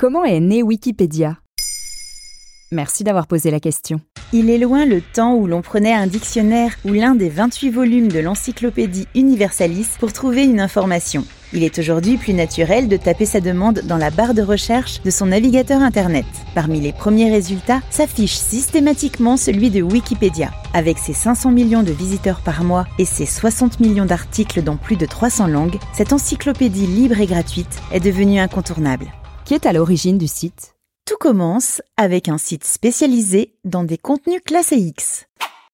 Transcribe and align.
Comment 0.00 0.24
est 0.24 0.38
né 0.38 0.62
Wikipédia? 0.62 1.38
Merci 2.70 3.02
d'avoir 3.02 3.26
posé 3.26 3.50
la 3.50 3.58
question. 3.58 4.00
Il 4.32 4.48
est 4.48 4.58
loin 4.58 4.86
le 4.86 5.00
temps 5.00 5.34
où 5.34 5.48
l'on 5.48 5.60
prenait 5.60 5.92
un 5.92 6.06
dictionnaire 6.06 6.76
ou 6.84 6.92
l'un 6.92 7.16
des 7.16 7.28
28 7.28 7.70
volumes 7.70 8.06
de 8.06 8.20
l'encyclopédie 8.20 9.08
Universalis 9.16 9.88
pour 9.98 10.12
trouver 10.12 10.44
une 10.44 10.60
information. 10.60 11.24
Il 11.52 11.64
est 11.64 11.80
aujourd'hui 11.80 12.16
plus 12.16 12.32
naturel 12.32 12.86
de 12.86 12.96
taper 12.96 13.24
sa 13.24 13.40
demande 13.40 13.80
dans 13.88 13.96
la 13.96 14.10
barre 14.10 14.34
de 14.34 14.42
recherche 14.42 15.02
de 15.02 15.10
son 15.10 15.26
navigateur 15.26 15.82
Internet. 15.82 16.26
Parmi 16.54 16.80
les 16.80 16.92
premiers 16.92 17.32
résultats 17.32 17.80
s'affiche 17.90 18.36
systématiquement 18.36 19.36
celui 19.36 19.68
de 19.68 19.82
Wikipédia. 19.82 20.52
Avec 20.74 20.98
ses 20.98 21.12
500 21.12 21.50
millions 21.50 21.82
de 21.82 21.90
visiteurs 21.90 22.42
par 22.42 22.62
mois 22.62 22.86
et 23.00 23.04
ses 23.04 23.26
60 23.26 23.80
millions 23.80 24.06
d'articles 24.06 24.62
dans 24.62 24.76
plus 24.76 24.96
de 24.96 25.06
300 25.06 25.48
langues, 25.48 25.80
cette 25.92 26.12
encyclopédie 26.12 26.86
libre 26.86 27.20
et 27.20 27.26
gratuite 27.26 27.80
est 27.90 27.98
devenue 27.98 28.38
incontournable. 28.38 29.12
Qui 29.48 29.54
est 29.54 29.64
à 29.64 29.72
l'origine 29.72 30.18
du 30.18 30.26
site 30.26 30.74
Tout 31.06 31.16
commence 31.18 31.80
avec 31.96 32.28
un 32.28 32.36
site 32.36 32.64
spécialisé 32.64 33.54
dans 33.64 33.82
des 33.82 33.96
contenus 33.96 34.42
classés 34.44 34.76
X. 34.76 35.24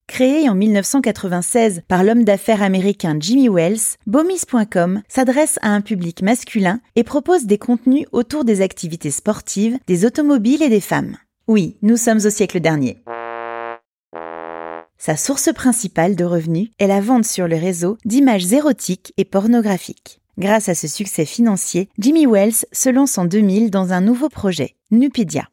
Créé 0.06 0.48
en 0.48 0.54
1996 0.54 1.82
par 1.88 2.04
l'homme 2.04 2.22
d'affaires 2.22 2.62
américain 2.62 3.16
Jimmy 3.18 3.48
Wells, 3.48 3.96
Bomis.com 4.06 5.02
s'adresse 5.08 5.58
à 5.60 5.70
un 5.70 5.80
public 5.80 6.22
masculin 6.22 6.78
et 6.94 7.02
propose 7.02 7.46
des 7.46 7.58
contenus 7.58 8.06
autour 8.12 8.44
des 8.44 8.60
activités 8.60 9.10
sportives, 9.10 9.76
des 9.88 10.04
automobiles 10.04 10.62
et 10.62 10.68
des 10.68 10.80
femmes. 10.80 11.16
Oui, 11.48 11.76
nous 11.82 11.96
sommes 11.96 12.24
au 12.24 12.30
siècle 12.30 12.60
dernier. 12.60 13.02
Sa 14.98 15.16
source 15.16 15.52
principale 15.52 16.14
de 16.14 16.24
revenus 16.24 16.70
est 16.78 16.86
la 16.86 17.00
vente 17.00 17.24
sur 17.24 17.48
le 17.48 17.56
réseau 17.56 17.98
d'images 18.04 18.52
érotiques 18.52 19.12
et 19.16 19.24
pornographiques. 19.24 20.20
Grâce 20.36 20.68
à 20.68 20.74
ce 20.74 20.88
succès 20.88 21.24
financier, 21.24 21.88
Jimmy 21.98 22.26
Wells 22.26 22.66
se 22.72 22.88
lance 22.88 23.18
en 23.18 23.24
2000 23.24 23.70
dans 23.70 23.92
un 23.92 24.00
nouveau 24.00 24.28
projet, 24.28 24.74
Nupedia. 24.90 25.48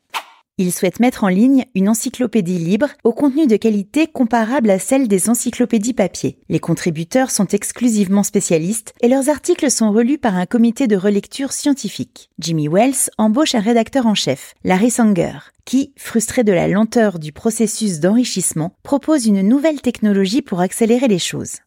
Il 0.57 0.71
souhaite 0.71 0.99
mettre 0.99 1.23
en 1.23 1.27
ligne 1.27 1.65
une 1.75 1.87
encyclopédie 1.87 2.57
libre 2.57 2.87
au 3.03 3.13
contenu 3.13 3.47
de 3.47 3.55
qualité 3.57 4.07
comparable 4.07 4.69
à 4.69 4.79
celle 4.79 5.07
des 5.07 5.29
encyclopédies 5.29 5.93
papier. 5.93 6.39
Les 6.49 6.59
contributeurs 6.59 7.31
sont 7.31 7.47
exclusivement 7.47 8.23
spécialistes 8.23 8.93
et 9.01 9.07
leurs 9.07 9.29
articles 9.29 9.71
sont 9.71 9.91
relus 9.91 10.17
par 10.17 10.35
un 10.35 10.45
comité 10.45 10.87
de 10.87 10.97
relecture 10.97 11.51
scientifique. 11.51 12.29
Jimmy 12.39 12.67
Wells 12.67 13.09
embauche 13.17 13.55
un 13.55 13.59
rédacteur 13.59 14.07
en 14.07 14.15
chef, 14.15 14.55
Larry 14.63 14.91
Sanger, 14.91 15.37
qui, 15.63 15.93
frustré 15.95 16.43
de 16.43 16.51
la 16.51 16.67
lenteur 16.67 17.19
du 17.19 17.31
processus 17.31 17.99
d'enrichissement, 17.99 18.73
propose 18.83 19.27
une 19.27 19.41
nouvelle 19.41 19.81
technologie 19.81 20.41
pour 20.41 20.59
accélérer 20.59 21.07
les 21.07 21.19
choses. 21.19 21.57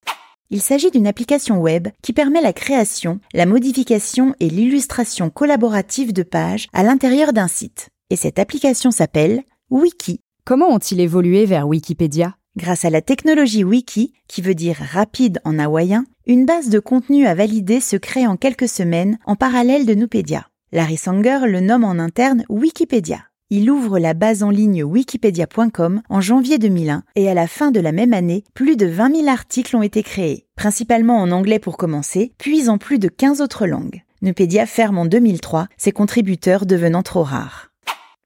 Il 0.51 0.61
s'agit 0.61 0.91
d'une 0.91 1.07
application 1.07 1.61
web 1.61 1.89
qui 2.03 2.13
permet 2.13 2.43
la 2.43 2.53
création, 2.53 3.21
la 3.33 3.47
modification 3.47 4.35
et 4.41 4.49
l'illustration 4.49 5.31
collaborative 5.31 6.13
de 6.13 6.23
pages 6.23 6.69
à 6.73 6.83
l'intérieur 6.83 7.33
d'un 7.33 7.49
site. 7.49 7.89
Et 8.11 8.17
cette 8.17 8.39
application 8.39 8.91
s'appelle 8.91 9.43
Wiki. 9.71 10.21
Comment 10.45 10.69
ont-ils 10.69 11.01
évolué 11.01 11.47
vers 11.47 11.67
Wikipédia? 11.67 12.37
Grâce 12.57 12.85
à 12.85 12.91
la 12.91 13.03
technologie 13.03 13.65
Wiki, 13.65 14.13
qui 14.29 14.43
veut 14.43 14.55
dire 14.55 14.77
rapide 14.77 15.41
en 15.45 15.59
hawaïen, 15.59 16.05
une 16.27 16.47
base 16.47 16.69
de 16.69 16.79
contenu 16.79 17.27
à 17.27 17.35
valider 17.35 17.81
se 17.81 17.97
crée 17.97 18.27
en 18.27 18.37
quelques 18.37 18.69
semaines 18.69 19.19
en 19.27 19.35
parallèle 19.35 19.87
de 19.87 19.95
Nupedia. 19.95 20.47
Larry 20.71 20.97
Sanger 20.97 21.41
le 21.47 21.61
nomme 21.61 21.85
en 21.85 21.99
interne 21.99 22.45
Wikipédia. 22.49 23.25
Il 23.51 23.71
ouvre 23.71 23.99
la 23.99 24.15
base 24.15 24.43
en 24.43 24.49
ligne 24.49 24.83
wikipedia.com 24.83 26.01
en 26.09 26.21
janvier 26.21 26.59
2001 26.59 27.03
et 27.15 27.29
à 27.29 27.35
la 27.35 27.47
fin 27.47 27.71
de 27.71 27.79
la 27.79 27.93
même 27.93 28.15
année, 28.15 28.43
plus 28.55 28.77
de 28.77 28.87
20 28.87 29.17
000 29.17 29.29
articles 29.29 29.77
ont 29.77 29.83
été 29.83 30.03
créés, 30.03 30.47
principalement 30.57 31.19
en 31.19 31.31
anglais 31.31 31.59
pour 31.59 31.77
commencer, 31.77 32.33
puis 32.39 32.71
en 32.71 32.79
plus 32.79 32.99
de 32.99 33.09
15 33.09 33.43
autres 33.43 33.67
langues. 33.67 34.03
Nupedia 34.23 34.65
ferme 34.65 34.97
en 34.97 35.05
2003, 35.05 35.69
ses 35.77 35.93
contributeurs 35.93 36.65
devenant 36.65 37.03
trop 37.03 37.23
rares. 37.23 37.69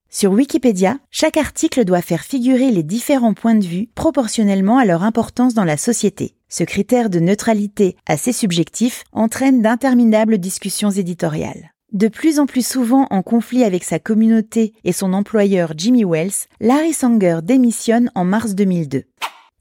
Sur 0.09 0.33
Wikipédia, 0.33 0.99
chaque 1.11 1.37
article 1.37 1.85
doit 1.85 2.01
faire 2.01 2.23
figurer 2.23 2.71
les 2.71 2.85
différents 2.85 3.35
points 3.35 3.57
de 3.57 3.67
vue 3.67 3.89
proportionnellement 3.97 4.79
à 4.79 4.85
leur 4.85 5.03
importance 5.03 5.53
dans 5.53 5.65
la 5.65 5.77
société. 5.77 6.37
Ce 6.49 6.65
critère 6.65 7.11
de 7.11 7.19
neutralité 7.19 7.97
assez 8.07 8.33
subjectif 8.33 9.03
entraîne 9.13 9.61
d'interminables 9.63 10.39
discussions 10.39 10.91
éditoriales. 10.91 11.73
De 11.95 12.09
plus 12.09 12.39
en 12.39 12.45
plus 12.45 12.67
souvent 12.67 13.07
en 13.09 13.23
conflit 13.23 13.65
avec 13.65 13.83
sa 13.83 13.99
communauté 13.99 14.75
et 14.85 14.93
son 14.93 15.15
employeur 15.15 15.73
Jimmy 15.75 16.05
Wells, 16.05 16.47
Larry 16.61 16.93
Sanger 16.93 17.39
démissionne 17.43 18.11
en 18.15 18.27
mars 18.27 18.55
2002. 18.55 19.05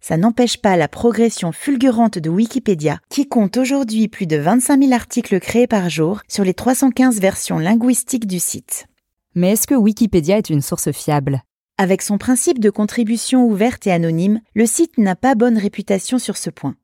Ça 0.01 0.17
n'empêche 0.17 0.57
pas 0.57 0.75
la 0.75 0.89
progression 0.89 1.53
fulgurante 1.53 2.19
de 2.19 2.29
Wikipédia, 2.29 2.99
qui 3.09 3.29
compte 3.29 3.55
aujourd'hui 3.55 4.09
plus 4.09 4.27
de 4.27 4.35
25 4.35 4.81
000 4.81 4.93
articles 4.93 5.39
créés 5.39 5.67
par 5.67 5.89
jour 5.89 6.19
sur 6.27 6.43
les 6.43 6.53
315 6.53 7.21
versions 7.21 7.59
linguistiques 7.59 8.27
du 8.27 8.39
site. 8.39 8.88
Mais 9.33 9.53
est-ce 9.53 9.65
que 9.65 9.75
Wikipédia 9.75 10.38
est 10.38 10.49
une 10.49 10.61
source 10.61 10.91
fiable? 10.91 11.44
Avec 11.77 12.01
son 12.01 12.17
principe 12.17 12.59
de 12.59 12.69
contribution 12.69 13.45
ouverte 13.45 13.88
et 13.88 13.91
anonyme, 13.91 14.41
le 14.53 14.65
site 14.65 14.97
n'a 14.97 15.15
pas 15.15 15.35
bonne 15.35 15.57
réputation 15.57 16.19
sur 16.19 16.35
ce 16.35 16.49
point. 16.49 16.75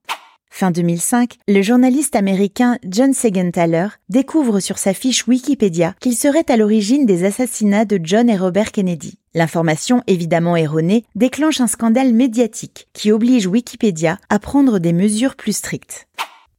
Fin 0.56 0.69
2005, 0.69 1.38
le 1.47 1.64
journaliste 1.64 2.16
américain 2.16 2.78
John 2.88 3.12
Segenthaler 3.16 3.88
découvre 4.09 4.59
sur 4.59 4.78
sa 4.78 4.94
fiche 4.94 5.28
Wikipédia 5.28 5.96
qu'il 6.00 6.16
serait 6.16 6.46
à 6.47 6.58
l'origine 6.58 7.08
des 7.08 7.24
assassinats 7.25 7.86
de 7.86 8.00
John 8.03 8.30
et 8.30 8.38
Robert 8.38 8.72
Kennedy. 8.72 9.18
L'information, 9.34 10.03
évidemment 10.06 10.56
erronée, 10.56 11.06
déclenche 11.16 11.59
un 11.59 11.66
scandale 11.66 12.14
médiatique 12.14 12.88
qui 12.94 13.12
oblige 13.12 13.47
Wikipédia 13.47 14.19
à 14.30 14.38
prendre 14.38 14.78
des 14.78 14.94
mesures 14.94 15.36
plus 15.36 15.58
strictes. 15.58 16.08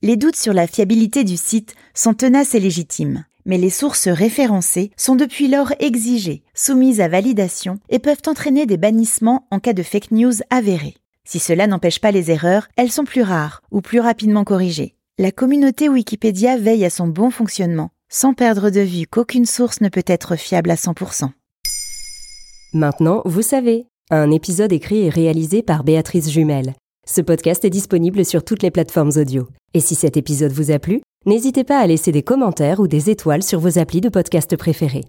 Les 0.02 0.16
doutes 0.16 0.34
sur 0.34 0.54
la 0.54 0.66
fiabilité 0.66 1.22
du 1.22 1.36
site 1.36 1.76
sont 1.94 2.14
tenaces 2.14 2.56
et 2.56 2.60
légitimes, 2.60 3.24
mais 3.46 3.58
les 3.58 3.70
sources 3.70 4.08
référencées 4.08 4.90
sont 4.96 5.14
depuis 5.14 5.46
lors 5.46 5.72
exigées, 5.78 6.42
soumises 6.52 7.00
à 7.00 7.06
validation 7.06 7.78
et 7.90 8.00
peuvent 8.00 8.22
entraîner 8.26 8.66
des 8.66 8.76
bannissements 8.76 9.46
en 9.52 9.60
cas 9.60 9.72
de 9.72 9.84
fake 9.84 10.10
news 10.10 10.34
avérées. 10.50 10.96
Si 11.26 11.38
cela 11.38 11.66
n'empêche 11.66 12.00
pas 12.00 12.10
les 12.10 12.30
erreurs, 12.30 12.68
elles 12.76 12.92
sont 12.92 13.04
plus 13.04 13.22
rares 13.22 13.62
ou 13.70 13.80
plus 13.80 14.00
rapidement 14.00 14.44
corrigées. 14.44 14.94
La 15.18 15.32
communauté 15.32 15.88
Wikipédia 15.88 16.58
veille 16.58 16.84
à 16.84 16.90
son 16.90 17.06
bon 17.06 17.30
fonctionnement, 17.30 17.90
sans 18.12 18.34
perdre 18.34 18.68
de 18.68 18.80
vue 18.80 19.06
qu'aucune 19.06 19.46
source 19.46 19.80
ne 19.80 19.88
peut 19.88 20.04
être 20.06 20.36
fiable 20.36 20.70
à 20.70 20.74
100%. 20.74 21.30
Maintenant, 22.74 23.22
vous 23.24 23.42
savez, 23.42 23.86
un 24.10 24.30
épisode 24.30 24.72
écrit 24.72 25.02
et 25.06 25.08
réalisé 25.08 25.62
par 25.62 25.82
Béatrice 25.82 26.30
Jumel. 26.30 26.74
Ce 27.06 27.20
podcast 27.20 27.64
est 27.64 27.70
disponible 27.70 28.24
sur 28.24 28.44
toutes 28.44 28.62
les 28.62 28.70
plateformes 28.70 29.12
audio. 29.16 29.48
Et 29.72 29.80
si 29.80 29.94
cet 29.94 30.16
épisode 30.16 30.52
vous 30.52 30.70
a 30.70 30.78
plu, 30.78 31.00
n'hésitez 31.26 31.64
pas 31.64 31.78
à 31.78 31.86
laisser 31.86 32.12
des 32.12 32.22
commentaires 32.22 32.80
ou 32.80 32.86
des 32.86 33.08
étoiles 33.08 33.42
sur 33.42 33.60
vos 33.60 33.78
applis 33.78 34.00
de 34.00 34.08
podcast 34.08 34.56
préférés. 34.56 35.04